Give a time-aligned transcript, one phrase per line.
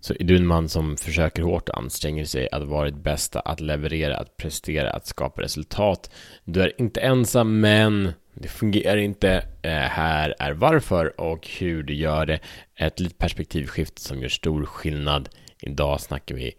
[0.00, 3.40] Så är du en man som försöker hårt och anstränger sig att vara det bästa,
[3.40, 6.10] att leverera, att prestera, att skapa resultat.
[6.44, 9.44] Du är inte ensam, men det fungerar inte.
[9.62, 12.40] Eh, här är varför och hur du gör det.
[12.76, 15.28] Ett litet perspektivskifte som gör stor skillnad.
[15.60, 16.54] Idag snackar vi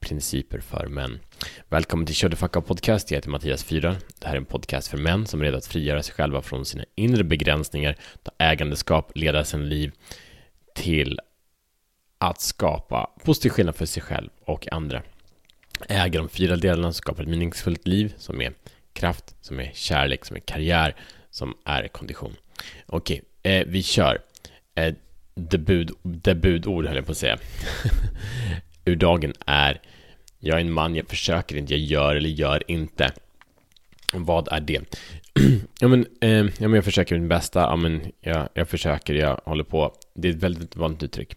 [0.00, 1.20] principer för män.
[1.68, 3.10] Välkommen till Kör the Fuck Up Podcast.
[3.10, 3.96] Jag heter Mattias Fyra.
[4.20, 6.64] Det här är en podcast för män som är redo att frigöra sig själva från
[6.64, 9.92] sina inre begränsningar, ta ägandeskap, leda sin liv
[10.74, 11.20] till
[12.18, 15.02] att skapa positiv skillnad för sig själv och andra.
[15.88, 18.52] Äga de fyra delarna, skapa ett meningsfullt liv som är
[18.92, 20.96] kraft, som är kärlek, som är karriär,
[21.30, 22.36] som är kondition.
[22.86, 24.18] Okej, eh, vi kör.
[24.74, 24.94] Eh,
[25.34, 27.38] debut, debutord höll jag på att säga.
[28.84, 29.80] Ur dagen är
[30.38, 33.12] Jag är en man, jag försöker inte, jag gör eller gör inte.
[34.12, 34.80] Vad är det?
[35.80, 39.40] ja, men, eh, ja, men jag försöker mitt bästa, ja, men jag, jag försöker, jag
[39.44, 39.94] håller på.
[40.14, 41.36] Det är ett väldigt vanligt uttryck.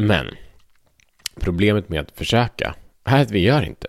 [0.00, 0.26] Men
[1.40, 3.88] problemet med att försöka är att vi gör inte.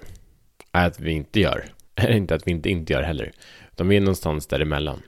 [0.72, 1.66] Är att vi inte gör.
[1.96, 3.32] Är inte att vi inte inte gör heller.
[3.72, 5.02] Utan vi är någonstans däremellan.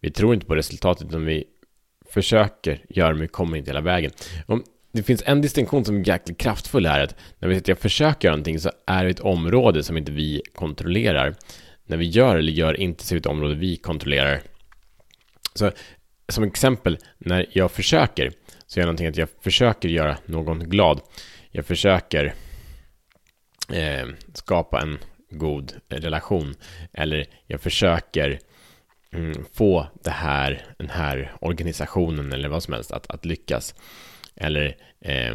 [0.00, 1.44] Vi tror inte på resultatet utan vi
[2.10, 4.10] försöker göra men vi kommer inte hela vägen.
[4.46, 7.00] Om det finns en distinktion som är jäkligt kraftfull här.
[7.00, 9.96] Att när vi säger att jag försöker göra någonting så är det ett område som
[9.96, 11.34] inte vi kontrollerar.
[11.84, 14.40] När vi gör eller gör inte så är det ett område vi kontrollerar.
[15.54, 15.70] Så
[16.28, 18.32] som exempel, när jag försöker
[18.70, 21.00] så är det någonting att jag försöker göra någon glad.
[21.50, 22.34] Jag försöker
[23.72, 24.98] eh, skapa en
[25.30, 26.54] god relation.
[26.92, 28.38] Eller jag försöker
[29.12, 33.74] mm, få det här, den här organisationen eller vad som helst att, att lyckas.
[34.36, 35.34] Eller eh,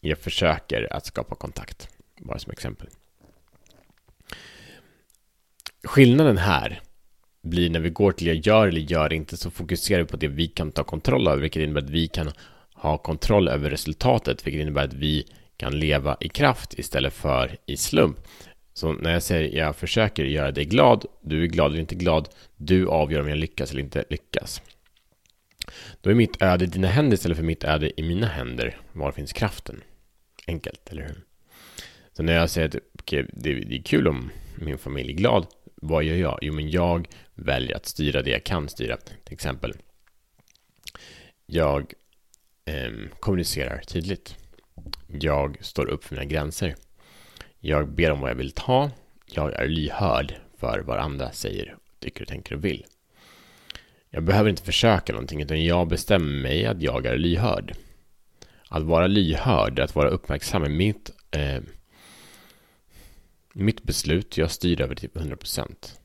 [0.00, 1.88] jag försöker att skapa kontakt.
[2.20, 2.88] Bara som exempel.
[5.84, 6.80] Skillnaden här
[7.42, 10.28] blir när vi går till jag gör eller gör inte så fokuserar vi på det
[10.28, 12.32] vi kan ta kontroll över, vilket innebär att vi kan
[12.84, 17.76] ha kontroll över resultatet, vilket innebär att vi kan leva i kraft istället för i
[17.76, 18.16] slump.
[18.74, 22.28] Så när jag säger jag försöker göra dig glad, du är glad eller inte glad,
[22.56, 24.62] du avgör om jag lyckas eller inte lyckas.
[26.00, 28.76] Då är mitt öde i dina händer istället för mitt öde i mina händer.
[28.92, 29.82] Var finns kraften?
[30.46, 31.20] Enkelt, eller hur?
[32.12, 36.04] Så när jag säger att okay, det, är kul om min familj är glad, vad
[36.04, 36.38] gör jag?
[36.42, 38.96] Jo, men jag väljer att styra det jag kan styra.
[38.96, 39.72] Till exempel,
[41.46, 41.92] jag
[42.64, 44.36] eh, kommunicerar tydligt.
[45.06, 46.74] Jag står upp för mina gränser.
[47.60, 48.90] Jag ber om vad jag vill ta.
[49.26, 52.84] Jag är lyhörd för vad andra säger, tycker, tänker och vill.
[54.10, 57.76] Jag behöver inte försöka någonting, utan jag bestämmer mig att jag är lyhörd.
[58.68, 61.60] Att vara lyhörd, att vara uppmärksam är mitt, eh,
[63.52, 64.38] mitt beslut.
[64.38, 66.00] Jag styr över till 100%.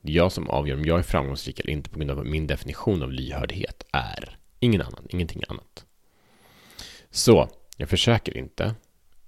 [0.00, 2.46] Det är jag som avgör om jag är framgångsrik eller inte på grund av min
[2.46, 4.38] definition av lyhördhet är.
[4.60, 5.84] Ingen annan, ingenting annat.
[7.16, 8.74] Så, jag försöker inte.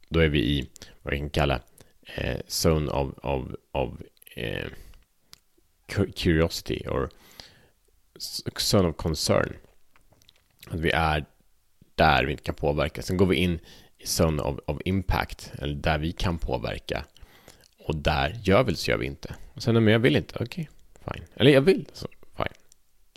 [0.08, 0.68] Då är vi i
[1.02, 1.60] vad vi kan kalla
[2.16, 4.00] eh, zone of, of, of
[4.36, 4.66] eh,
[6.16, 7.10] curiosity or
[8.72, 9.56] zone of concern.
[10.66, 11.24] Att vi är
[11.94, 13.02] där vi inte kan påverka.
[13.02, 13.58] Sen går vi in
[13.98, 17.04] i zone of, of impact, eller där vi kan påverka.
[17.78, 19.34] Och där gör vi så gör vi inte.
[19.54, 20.68] Och sen, men jag vill inte, okej,
[21.02, 21.26] okay, fine.
[21.36, 22.54] Eller jag vill, så fine.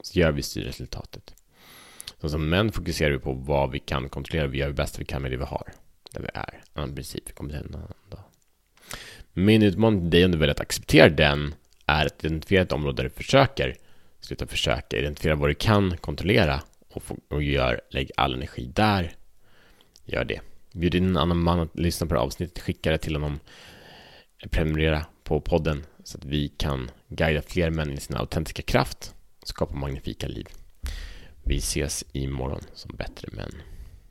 [0.03, 1.35] Så gör vi styrresultatet.
[2.21, 4.47] Så som män fokuserar vi på vad vi kan kontrollera.
[4.47, 5.73] Vi gör det bästa vi kan med det vi har.
[6.11, 6.61] Där vi är.
[6.73, 7.29] Annan princip.
[7.29, 8.19] Vi kommer till en annan dag.
[9.33, 11.55] Min utmaning till dig om du väljer att acceptera den
[11.85, 13.75] är att identifiera ett område där du försöker.
[14.19, 14.97] Sluta försöka.
[14.97, 19.15] Identifiera vad du kan kontrollera och, och gör, lägg all energi där.
[20.05, 20.41] Gör det.
[20.71, 22.59] Bjud in en annan man att lyssna på det avsnittet.
[22.59, 23.39] Skicka det till honom.
[24.49, 29.15] Prenumerera på podden så att vi kan guida fler män i sin autentiska kraft.
[29.43, 30.47] Skapa magnifika liv.
[31.51, 33.51] Vi ses imorgon som bättre män.